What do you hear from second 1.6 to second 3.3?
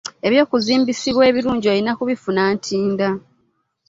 olina kubifuna Ntinda.